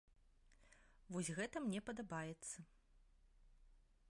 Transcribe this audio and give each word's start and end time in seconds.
Вось 1.15 1.29
гэта 1.39 1.57
мне 1.65 1.79
падабаецца. 1.91 2.57